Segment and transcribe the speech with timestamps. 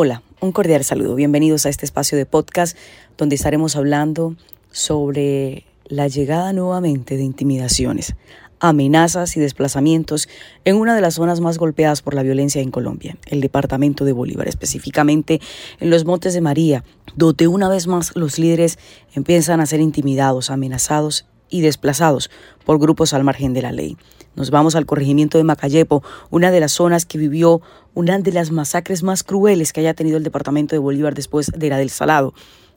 [0.00, 1.16] Hola, un cordial saludo.
[1.16, 2.78] Bienvenidos a este espacio de podcast
[3.16, 4.36] donde estaremos hablando
[4.70, 8.14] sobre la llegada nuevamente de intimidaciones,
[8.60, 10.28] amenazas y desplazamientos
[10.64, 14.12] en una de las zonas más golpeadas por la violencia en Colombia, el departamento de
[14.12, 15.40] Bolívar, específicamente
[15.80, 16.84] en los Montes de María,
[17.16, 18.78] donde una vez más los líderes
[19.16, 22.30] empiezan a ser intimidados, amenazados y desplazados
[22.64, 23.96] por grupos al margen de la ley.
[24.38, 27.60] Nos vamos al corregimiento de Macayepo, una de las zonas que vivió
[27.94, 31.68] una de las masacres más crueles que haya tenido el departamento de Bolívar después de
[31.68, 32.34] la del Salado.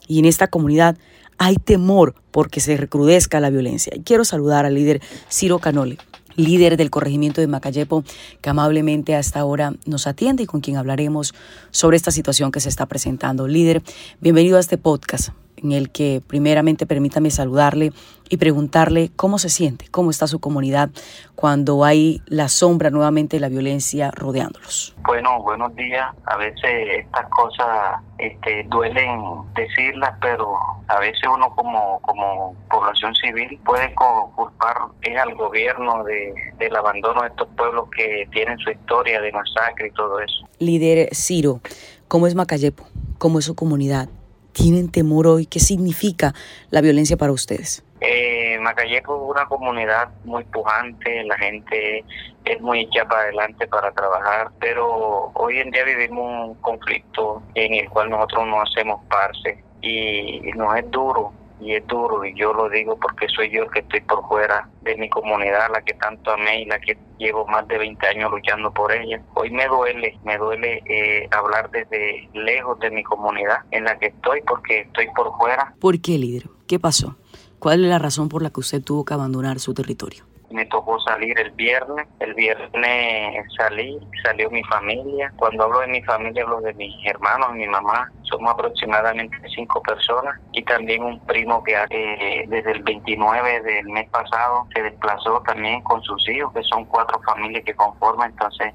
[0.07, 0.97] Y en esta comunidad
[1.37, 3.93] hay temor porque se recrudezca la violencia.
[3.95, 5.99] Y quiero saludar al líder Ciro Canole,
[6.35, 8.03] líder del corregimiento de Macayepo,
[8.41, 11.35] que amablemente hasta ahora nos atiende y con quien hablaremos
[11.69, 13.47] sobre esta situación que se está presentando.
[13.47, 13.83] Líder,
[14.19, 15.29] bienvenido a este podcast
[15.63, 17.91] en el que primeramente permítame saludarle
[18.29, 20.89] y preguntarle cómo se siente, cómo está su comunidad
[21.35, 24.95] cuando hay la sombra nuevamente de la violencia rodeándolos.
[25.03, 26.07] Bueno, buenos días.
[26.25, 29.19] A veces estas cosas este, duelen
[29.53, 30.55] decirlas, pero
[30.87, 37.23] a veces uno como, como población civil puede culpar es al gobierno de, del abandono
[37.23, 40.47] de estos pueblos que tienen su historia de masacre y todo eso.
[40.59, 41.59] Líder Ciro,
[42.07, 42.85] ¿cómo es Macayepo?
[43.17, 44.07] ¿Cómo es su comunidad?
[44.51, 45.45] Tienen temor hoy?
[45.45, 46.33] ¿Qué significa
[46.69, 47.83] la violencia para ustedes?
[48.01, 52.03] Eh, Macayepo es una comunidad muy pujante, la gente
[52.45, 57.75] es muy hecha para adelante para trabajar, pero hoy en día vivimos un conflicto en
[57.75, 62.53] el cual nosotros no hacemos parte y nos es duro y es duro y yo
[62.53, 65.93] lo digo porque soy yo el que estoy por fuera de mi comunidad, la que
[65.93, 69.21] tanto amé y la que llevo más de 20 años luchando por ella.
[69.35, 74.07] Hoy me duele, me duele eh, hablar desde lejos de mi comunidad en la que
[74.07, 75.73] estoy porque estoy por fuera.
[75.79, 76.49] ¿Por qué, líder?
[76.67, 77.15] ¿Qué pasó?
[77.59, 80.30] ¿Cuál es la razón por la que usted tuvo que abandonar su territorio?
[80.51, 82.07] Me tocó salir el viernes.
[82.19, 85.31] El viernes salí, salió mi familia.
[85.37, 88.11] Cuando hablo de mi familia, hablo de mis hermanos, mi mamá.
[88.23, 94.09] Somos aproximadamente cinco personas y también un primo que eh, desde el 29 del mes
[94.09, 98.31] pasado se desplazó también con sus hijos, que son cuatro familias que conforman.
[98.31, 98.73] Entonces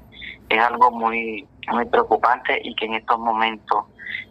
[0.49, 3.85] es algo muy, muy preocupante y que en estos momentos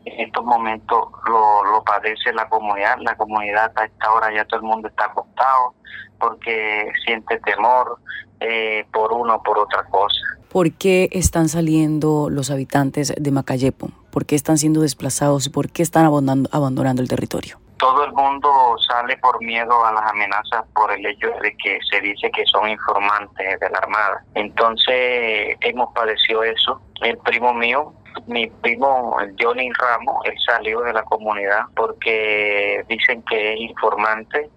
[0.04, 2.96] en estos momentos lo, lo padece la comunidad.
[3.00, 5.74] La comunidad a esta hora ya todo el mundo está acostado
[6.18, 7.98] porque siente temor
[8.40, 10.20] eh, por uno o por otra cosa.
[10.50, 13.90] ¿Por qué están saliendo los habitantes de Macayepo?
[14.10, 17.58] ¿Por qué están siendo desplazados y por qué están abandonando, abandonando el territorio?
[17.86, 18.50] Todo el mundo
[18.88, 22.68] sale por miedo a las amenazas por el hecho de que se dice que son
[22.68, 24.24] informantes de la Armada.
[24.34, 26.80] Entonces hemos padecido eso.
[27.02, 27.92] El primo mío
[28.26, 34.50] mi primo Johnny Ramos, él salió de la comunidad porque dicen que es informante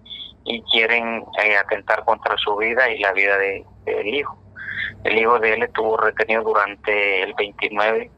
[0.44, 4.36] y quieren eh, atentar contra su vida y la vida del de, hijo.
[5.04, 8.10] El hijo de él estuvo retenido durante el 29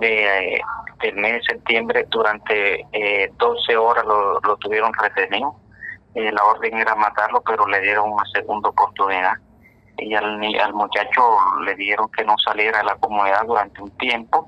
[0.00, 0.60] de,
[1.06, 5.56] del mes de septiembre, durante eh, 12 horas lo, lo tuvieron retenido.
[6.14, 9.34] Eh, la orden era matarlo, pero le dieron una segunda oportunidad.
[9.98, 11.22] Y al, al muchacho
[11.64, 14.46] le dieron que no saliera de la comunidad durante un tiempo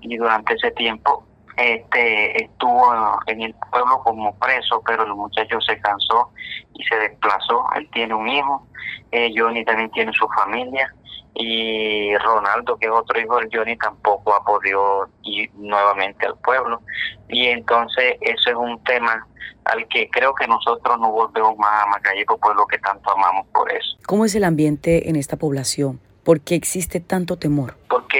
[0.00, 1.24] y durante ese tiempo
[1.56, 2.92] este estuvo
[3.26, 6.30] en el pueblo como preso, pero el muchacho se cansó
[6.74, 7.66] y se desplazó.
[7.76, 8.66] Él tiene un hijo,
[9.12, 10.92] eh, Johnny también tiene su familia
[11.34, 16.80] y Ronaldo, que es otro hijo del Johnny, tampoco ha podido ir nuevamente al pueblo.
[17.28, 19.26] Y entonces eso es un tema
[19.64, 23.46] al que creo que nosotros no volvemos más a Macayepo por lo que tanto amamos
[23.48, 23.96] por eso.
[24.06, 26.00] ¿Cómo es el ambiente en esta población?
[26.22, 27.76] ¿Por qué existe tanto temor?
[27.88, 28.13] Porque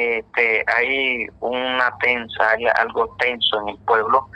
[0.00, 4.28] este, hay una tensa, hay algo tenso en el pueblo,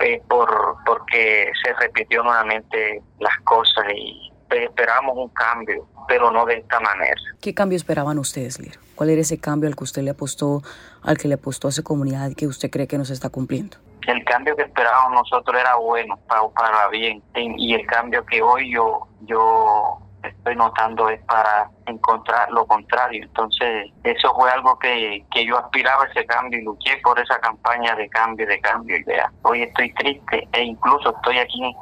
[0.00, 6.58] eh, por porque se repitió nuevamente las cosas y esperamos un cambio, pero no de
[6.58, 7.20] esta manera.
[7.40, 8.78] ¿Qué cambio esperaban ustedes, Lir?
[8.94, 10.62] ¿Cuál era ese cambio al que usted le apostó,
[11.02, 13.78] al que le apostó a esa comunidad que usted cree que nos está cumpliendo?
[14.06, 18.72] El cambio que esperábamos nosotros era bueno, para, para bien, y el cambio que hoy
[18.72, 23.24] yo, yo estoy notando es para encontrar lo contrario.
[23.24, 27.38] Entonces, eso fue algo que, que yo aspiraba a ese cambio y luché por esa
[27.40, 28.96] campaña de cambio, de cambio.
[28.96, 31.74] Y vea, hoy estoy triste e incluso estoy aquí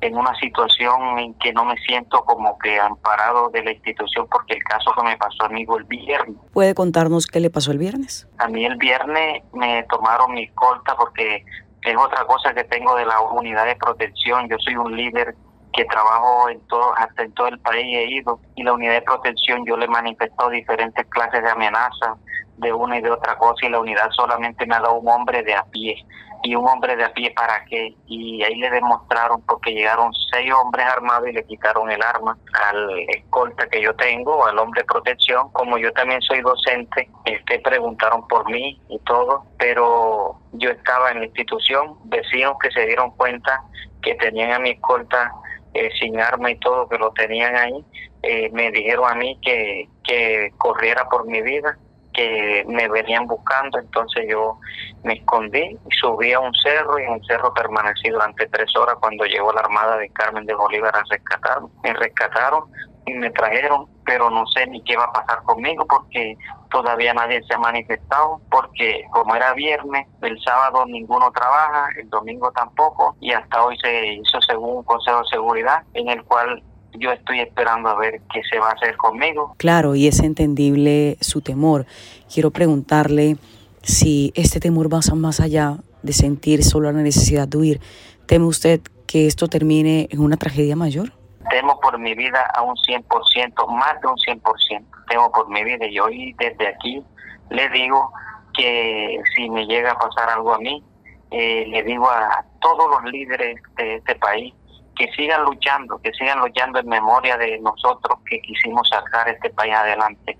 [0.00, 4.54] en una situación en que no me siento como que amparado de la institución porque
[4.54, 6.36] el caso que me pasó a mí el viernes.
[6.52, 8.28] ¿Puede contarnos qué le pasó el viernes?
[8.38, 11.44] A mí el viernes me tomaron mi corta porque
[11.82, 14.48] es otra cosa que tengo de la unidad de protección.
[14.48, 15.34] Yo soy un líder
[15.78, 19.02] que trabajo en todo, hasta en todo el país he ido y la unidad de
[19.02, 22.18] protección yo le manifestó diferentes clases de amenazas
[22.56, 25.44] de una y de otra cosa y la unidad solamente me ha dado un hombre
[25.44, 26.04] de a pie
[26.42, 30.52] y un hombre de a pie para qué y ahí le demostraron porque llegaron seis
[30.52, 32.36] hombres armados y le quitaron el arma
[32.70, 35.48] al escolta que yo tengo al hombre de protección.
[35.52, 41.20] Como yo también soy docente este preguntaron por mí y todo pero yo estaba en
[41.20, 43.62] la institución vecinos que se dieron cuenta
[44.02, 45.32] que tenían a mi escolta
[45.74, 47.84] eh, sin arma y todo que lo tenían ahí
[48.22, 51.78] eh, me dijeron a mí que, que corriera por mi vida
[52.18, 54.58] que me venían buscando, entonces yo
[55.04, 58.96] me escondí y subí a un cerro y en un cerro permanecí durante tres horas
[59.00, 61.68] cuando llegó la Armada de Carmen de Bolívar a rescatarme.
[61.84, 62.64] Me rescataron
[63.06, 66.36] y me trajeron, pero no sé ni qué va a pasar conmigo porque
[66.70, 72.50] todavía nadie se ha manifestado, porque como era viernes, el sábado ninguno trabaja, el domingo
[72.52, 76.62] tampoco, y hasta hoy se hizo según un consejo de seguridad en el cual
[76.94, 79.54] yo estoy esperando a ver qué se va a hacer conmigo.
[79.58, 81.86] Claro, y es entendible su temor.
[82.32, 83.36] Quiero preguntarle
[83.82, 87.80] si este temor va más allá de sentir solo la necesidad de huir.
[88.26, 91.12] ¿Teme usted que esto termine en una tragedia mayor?
[91.50, 94.84] Temo por mi vida a un 100%, más de un 100%.
[95.08, 97.02] Temo por mi vida y hoy desde aquí
[97.50, 98.12] le digo
[98.54, 100.82] que si me llega a pasar algo a mí,
[101.30, 104.54] eh, le digo a todos los líderes de este país
[104.96, 109.74] que sigan luchando, que sigan luchando en memoria de nosotros que quisimos sacar este país
[109.74, 110.36] adelante,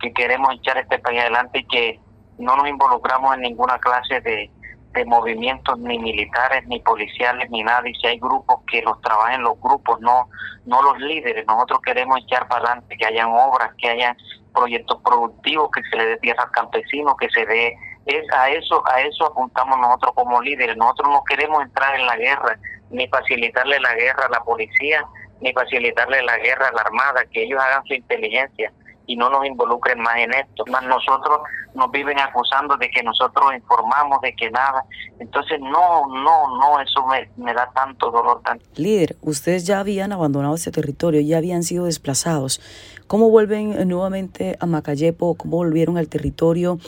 [0.00, 2.00] que queremos echar este país adelante y que
[2.38, 4.50] no nos involucramos en ninguna clase de,
[4.98, 9.42] de movimientos ni militares ni policiales ni nada y si hay grupos que los trabajen
[9.42, 10.28] los grupos no
[10.66, 11.46] no los líderes.
[11.46, 14.16] Nosotros queremos echar para adelante que hayan obras que hayan
[14.52, 18.82] proyectos productivos que se le dé tierra al campesino que se dé es a eso
[18.86, 20.76] a eso apuntamos nosotros como líderes.
[20.76, 22.58] Nosotros no queremos entrar en la guerra
[22.90, 25.04] ni facilitarle la guerra a la policía,
[25.40, 28.72] ni facilitarle la guerra a la armada, que ellos hagan su inteligencia
[29.08, 30.64] y no nos involucren más en esto.
[30.70, 31.40] Más nosotros
[31.74, 34.84] nos viven acusando de que nosotros informamos de que nada.
[35.18, 37.04] Entonces, no, no, no, eso
[37.38, 38.42] me, da tanto dolor.
[38.44, 38.64] Tanto.
[38.76, 42.60] Líder, ustedes ya habían abandonado ese territorio, ya habían sido desplazados.
[43.06, 45.34] ¿Cómo vuelven nuevamente a Macayepo?
[45.36, 46.78] ¿Cómo volvieron al territorio?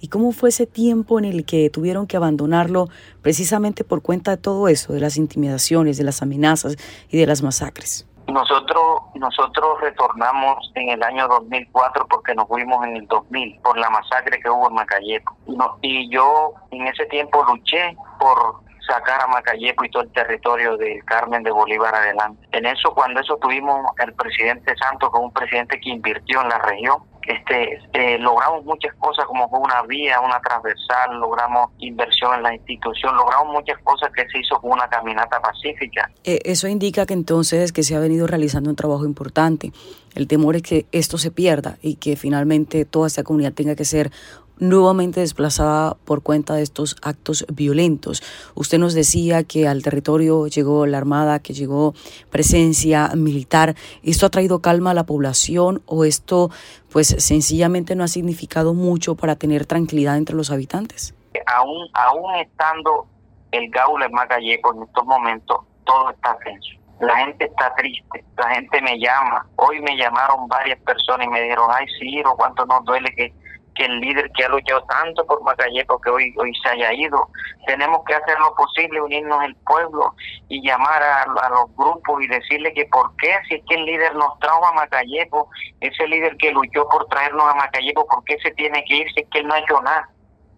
[0.00, 2.88] ¿Y cómo fue ese tiempo en el que tuvieron que abandonarlo
[3.20, 6.76] precisamente por cuenta de todo eso, de las intimidaciones, de las amenazas
[7.10, 8.06] y de las masacres?
[8.26, 13.90] Nosotros, nosotros retornamos en el año 2004 porque nos fuimos en el 2000 por la
[13.90, 15.36] masacre que hubo en Macayepo.
[15.82, 21.00] y yo en ese tiempo luché por sacar a Macayepo y todo el territorio de
[21.06, 22.46] Carmen de Bolívar adelante.
[22.52, 26.58] En eso, cuando eso tuvimos el presidente Santos, como un presidente que invirtió en la
[26.58, 32.42] región, este, eh, logramos muchas cosas como fue una vía, una transversal, logramos inversión en
[32.42, 36.10] la institución, logramos muchas cosas que se hizo con una caminata pacífica.
[36.24, 39.72] Eh, eso indica que entonces que se ha venido realizando un trabajo importante.
[40.14, 43.84] El temor es que esto se pierda y que finalmente toda esta comunidad tenga que
[43.84, 44.12] ser
[44.58, 48.22] nuevamente desplazada por cuenta de estos actos violentos.
[48.54, 51.94] Usted nos decía que al territorio llegó la Armada, que llegó
[52.30, 53.74] presencia militar.
[54.02, 56.50] ¿Esto ha traído calma a la población o esto
[56.92, 61.14] pues sencillamente no ha significado mucho para tener tranquilidad entre los habitantes?
[61.46, 63.06] Aún, aún estando
[63.50, 66.70] el Gaula en Magalleco en estos momentos, todo está tenso.
[67.00, 69.46] La gente está triste, la gente me llama.
[69.56, 73.32] Hoy me llamaron varias personas y me dijeron, ay, Ciro, cuánto nos duele que
[73.74, 77.28] que el líder que ha luchado tanto por Macayepo que hoy hoy se haya ido.
[77.66, 80.14] Tenemos que hacer lo posible, unirnos el pueblo
[80.48, 84.14] y llamar a, los grupos y decirle que por qué, si es que el líder
[84.14, 85.48] nos trajo a Macayepo,
[85.80, 89.20] ese líder que luchó por traernos a Macayepo, ¿por qué se tiene que ir si
[89.20, 90.08] es que él no ha hecho nada?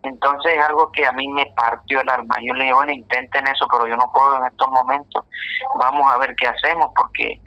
[0.02, 2.36] Entonces es algo que a mí me partió el alma.
[2.40, 5.24] Yo le digo, bueno, intenten eso, pero yo no puedo en estos momentos.
[5.78, 7.40] Vamos a ver qué hacemos porque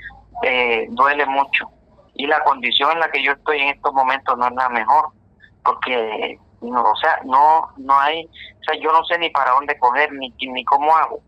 [0.44, 1.70] eh, duele mucho.
[2.16, 5.14] Y la condición en la que yo estoy en estos momentos no es la mejor
[5.64, 9.78] porque no, o sea, no no hay, o sea, yo no sé ni para dónde
[9.78, 11.20] coger ni ni cómo hago,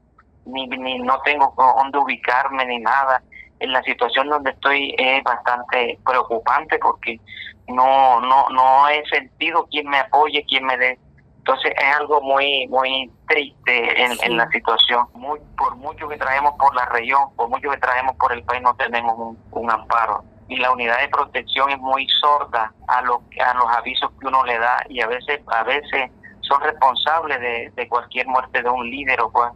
[0.46, 3.22] ni ni no tengo dónde ubicarme ni nada.
[3.60, 7.20] En la situación donde estoy es bastante preocupante porque
[7.68, 10.98] no no no he sentido quién me apoye, quién me dé.
[11.38, 15.06] Entonces es algo muy muy triste en, en la situación.
[15.14, 18.62] Muy, por mucho que traemos por la región, por mucho que traemos por el país,
[18.64, 23.24] no tenemos un, un amparo y la unidad de protección es muy sorda a, lo,
[23.44, 27.72] a los avisos que uno le da y a veces a veces son responsables de,
[27.74, 29.52] de cualquier muerte de un líder o pues.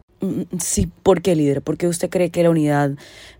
[0.58, 1.60] Sí, ¿por qué líder?
[1.60, 2.92] ¿Por qué usted cree que la Unidad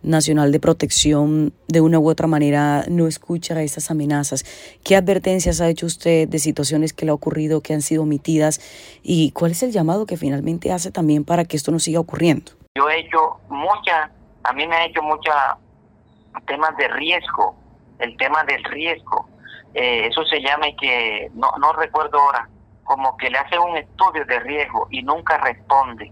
[0.02, 4.44] Nacional de Protección de una u otra manera no escucha esas amenazas?
[4.84, 8.60] ¿Qué advertencias ha hecho usted de situaciones que le ha ocurrido, que han sido omitidas?
[9.02, 12.52] ¿Y cuál es el llamado que finalmente hace también para que esto no siga ocurriendo?
[12.74, 14.10] Yo he hecho mucha,
[14.44, 15.56] a mí me ha hecho mucha
[16.44, 17.56] temas de riesgo,
[17.98, 19.28] el tema del riesgo.
[19.74, 22.48] eh, eso se llama que no, no recuerdo ahora,
[22.84, 26.10] como que le hacen un estudio de riesgo y nunca responde,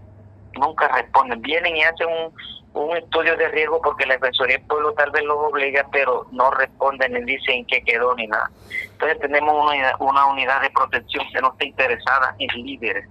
[0.53, 1.41] nunca responden.
[1.41, 2.33] Vienen y hacen un,
[2.75, 6.51] un estudio de riesgo porque la Defensoría del Pueblo tal vez los obliga, pero no
[6.51, 8.51] responden ni dicen qué quedó ni nada.
[8.91, 13.09] Entonces tenemos una unidad, una unidad de protección que no está interesada en líderes,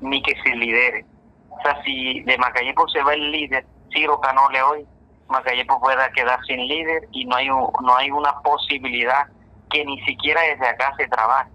[0.00, 1.06] ni que se lidere.
[1.50, 4.86] O sea, si de Macayepo se va el líder, Ciro Canole hoy,
[5.28, 9.26] Macayepo pueda quedar sin líder y no hay, no hay una posibilidad
[9.70, 11.50] que ni siquiera desde acá se trabaje.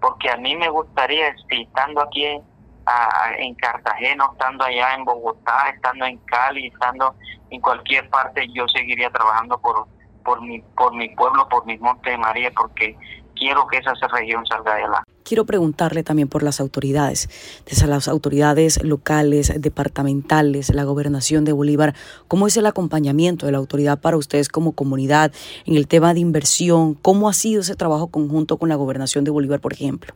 [0.00, 6.18] Porque a mí me gustaría, estando aquí en Cartagena, estando allá en Bogotá, estando en
[6.18, 7.14] Cali, estando
[7.50, 9.86] en cualquier parte, yo seguiría trabajando por,
[10.24, 12.96] por, mi, por mi pueblo, por mi Monte de María, porque
[13.34, 15.03] quiero que esa región salga adelante.
[15.24, 17.30] Quiero preguntarle también por las autoridades,
[17.64, 21.94] desde las autoridades locales, departamentales, la gobernación de Bolívar,
[22.28, 25.32] ¿cómo es el acompañamiento de la autoridad para ustedes como comunidad
[25.64, 26.92] en el tema de inversión?
[26.92, 30.14] ¿Cómo ha sido ese trabajo conjunto con la gobernación de Bolívar, por ejemplo?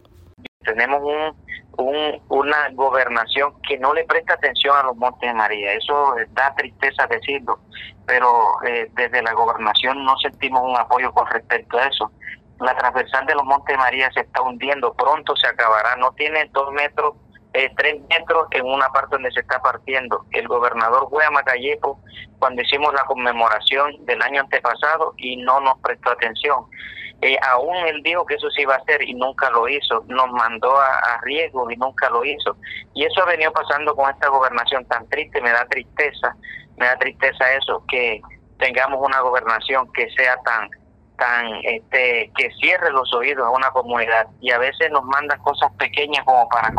[0.62, 1.96] Tenemos un, un,
[2.28, 5.72] una gobernación que no le presta atención a los Montes de María.
[5.72, 7.60] Eso da tristeza decirlo,
[8.04, 8.28] pero
[8.66, 12.10] eh, desde la gobernación no sentimos un apoyo con respecto a eso.
[12.60, 16.72] La transversal de los Montes María se está hundiendo, pronto se acabará, no tiene dos
[16.72, 17.14] metros,
[17.54, 20.24] eh, tres metros en una parte donde se está partiendo.
[20.32, 21.30] El gobernador fue a
[22.38, 26.66] cuando hicimos la conmemoración del año antepasado y no nos prestó atención.
[27.20, 30.30] Eh, aún él dijo que eso se iba a hacer y nunca lo hizo, nos
[30.30, 32.56] mandó a, a, riesgo y nunca lo hizo.
[32.94, 36.36] Y eso ha venido pasando con esta gobernación tan triste, me da tristeza,
[36.76, 38.22] me da tristeza eso, que
[38.58, 40.70] tengamos una gobernación que sea tan
[41.18, 45.70] tan este que cierre los oídos a una comunidad y a veces nos manda cosas
[45.72, 46.72] pequeñas como para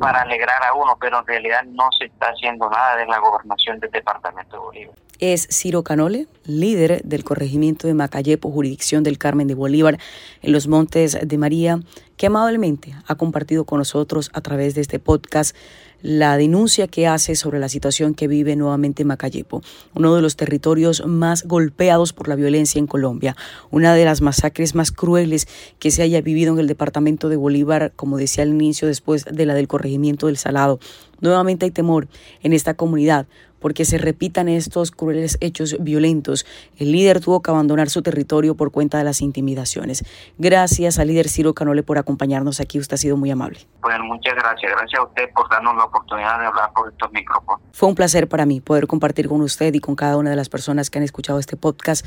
[0.00, 3.78] para alegrar a uno, pero en realidad no se está haciendo nada de la gobernación
[3.78, 4.94] del departamento de Bolívar.
[5.20, 9.98] Es Ciro Canole, líder del corregimiento de Macayepo, jurisdicción del Carmen de Bolívar,
[10.42, 11.78] en los Montes de María,
[12.16, 15.56] que amablemente ha compartido con nosotros a través de este podcast
[16.02, 19.62] la denuncia que hace sobre la situación que vive nuevamente Macayepo,
[19.94, 23.36] uno de los territorios más golpeados por la violencia en Colombia,
[23.70, 27.92] una de las masacres más crueles que se haya vivido en el departamento de Bolívar,
[27.96, 30.80] como decía al inicio, después de la del corregimiento del Salado.
[31.22, 32.08] Nuevamente hay temor
[32.42, 33.26] en esta comunidad
[33.62, 36.44] porque se repitan estos crueles hechos violentos.
[36.76, 40.04] El líder tuvo que abandonar su territorio por cuenta de las intimidaciones.
[40.36, 42.80] Gracias al líder Ciro Canole por acompañarnos aquí.
[42.80, 43.60] Usted ha sido muy amable.
[43.80, 44.72] Bueno, muchas gracias.
[44.72, 47.62] Gracias a usted por darnos la oportunidad de hablar por estos micrófonos.
[47.72, 50.48] Fue un placer para mí poder compartir con usted y con cada una de las
[50.48, 52.04] personas que han escuchado este podcast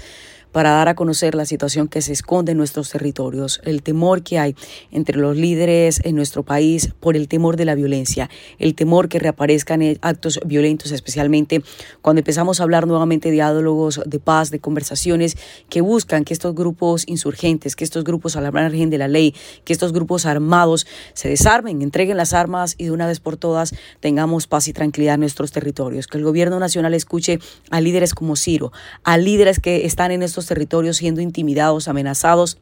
[0.55, 4.39] para dar a conocer la situación que se esconde en nuestros territorios, el temor que
[4.39, 4.55] hay
[4.89, 9.19] entre los líderes en nuestro país por el temor de la violencia, el temor que
[9.19, 11.63] reaparezcan actos violentos, especialmente
[12.01, 15.37] cuando empezamos a hablar nuevamente de diálogos de paz, de conversaciones
[15.69, 19.33] que buscan que estos grupos insurgentes, que estos grupos al margen de la ley,
[19.63, 23.73] que estos grupos armados se desarmen, entreguen las armas y de una vez por todas
[23.99, 27.39] tengamos paz y tranquilidad en nuestros territorios, que el gobierno nacional escuche
[27.71, 28.71] a líderes como Ciro,
[29.03, 32.57] a líderes que están en estos territorios siendo intimidados, amenazados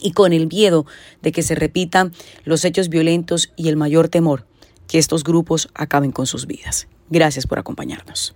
[0.00, 0.86] y con el miedo
[1.22, 2.12] de que se repitan
[2.44, 4.46] los hechos violentos y el mayor temor
[4.86, 6.88] que estos grupos acaben con sus vidas.
[7.10, 8.32] Gracias por acompañarnos.